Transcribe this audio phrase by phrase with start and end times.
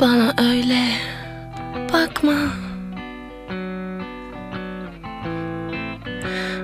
[0.00, 0.84] Bana öyle
[1.92, 2.38] bakma.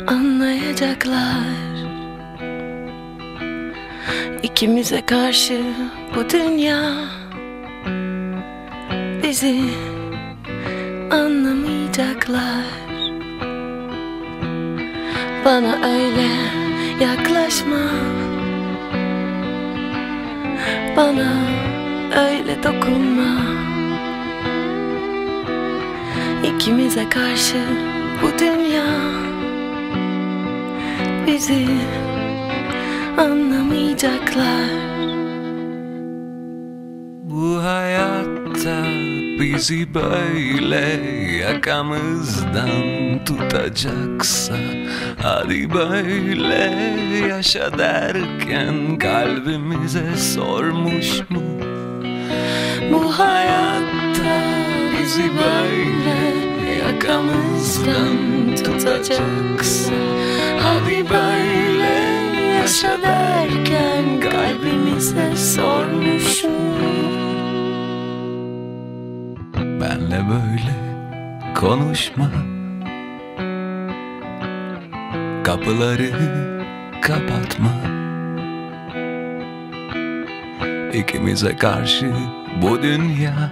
[0.07, 1.59] Anlayacaklar.
[4.43, 5.61] İkimize karşı
[6.17, 7.09] bu dünya
[9.29, 9.61] Bizi
[11.11, 12.65] anlamayacaklar.
[15.45, 16.29] Bana öyle
[17.01, 17.77] yaklaşma.
[20.97, 21.33] Bana
[22.19, 23.41] öyle dokunma
[26.45, 27.57] İkimize karşı
[28.23, 28.85] bu dünya
[31.27, 31.67] Bizi
[33.19, 34.69] anlamayacaklar
[37.23, 38.85] Bu hayatta
[39.41, 41.01] bizi böyle
[41.43, 42.71] yakamızdan
[43.25, 44.55] tutacaksa
[45.23, 46.75] Hadi böyle
[47.29, 51.68] yaşa derken kalbimize sormuş mu?
[52.93, 54.41] Bu hayatta
[54.93, 56.19] bizi böyle
[56.87, 58.17] yakamızdan
[58.57, 59.93] tutacaksa
[60.63, 62.19] Hadi böyle
[62.69, 66.51] yaşa derken kalbimize sormuş mu?
[69.81, 70.75] Benle böyle
[71.55, 72.31] konuşma.
[75.45, 76.11] Kapıları
[77.03, 77.71] kapatma
[80.93, 82.13] İkimize karşı
[82.63, 83.51] bu dünya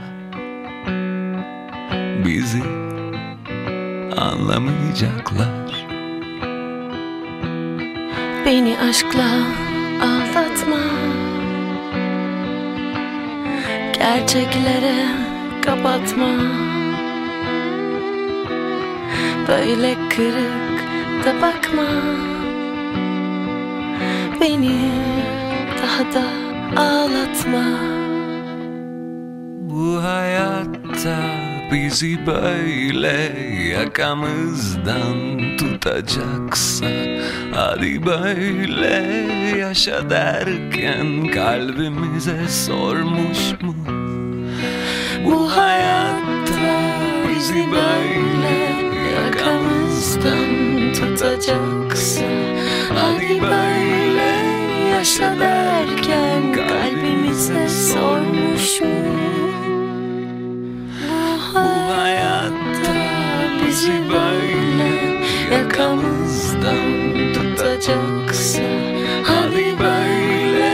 [2.24, 2.62] Bizi
[4.16, 5.86] anlamayacaklar.
[8.46, 9.28] Beni aşkla
[10.02, 10.76] aldatma.
[13.92, 15.06] Gerçeklere
[15.64, 16.28] kapatma.
[19.48, 20.84] Böyle kırık
[21.24, 21.86] da bakma.
[24.40, 24.90] Beni
[25.82, 27.66] daha da ağlatma
[29.60, 31.16] Bu hayatta
[31.72, 33.32] bizi böyle
[33.72, 35.16] yakamızdan
[35.58, 36.86] tutacaksa
[37.54, 39.04] Hadi böyle
[39.58, 43.74] yaşa derken kalbimize sormuş mu?
[45.24, 46.80] Bu hayatta
[47.28, 48.54] bizi böyle
[49.16, 50.46] yakamızdan
[50.92, 52.24] tutacaksa
[52.94, 54.36] Hadi böyle
[54.90, 56.52] yaşa derken
[63.86, 65.22] bizi böyle
[65.54, 68.62] yakamızdan tutacaksa
[69.22, 70.72] Hadi böyle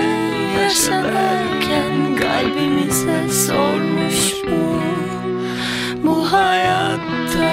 [0.63, 4.83] yaşa derken kalbimize sormuş mu?
[6.03, 7.53] Bu hayatta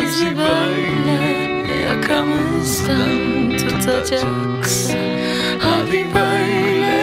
[0.00, 1.18] bizi böyle
[1.88, 4.94] yakamızdan tutacaksa
[5.58, 6.96] Hadi böyle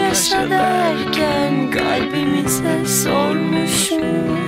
[0.00, 4.45] yaşa derken kalbimize sormuş mu?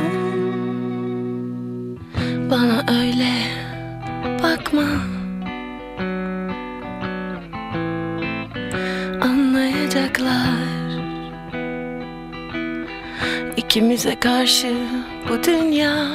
[13.69, 14.75] İkimize karşı
[15.29, 16.09] bu dünya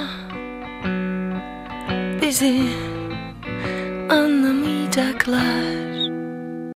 [2.21, 2.61] Bizi
[4.09, 5.82] anlamayacaklar